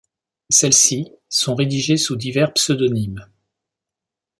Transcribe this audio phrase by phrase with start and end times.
[0.49, 3.29] Celles-ci sont rédigées sous divers pseudonymes.